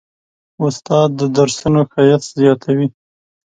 [0.65, 2.87] استاد د درسونو ښایست زیاتوي.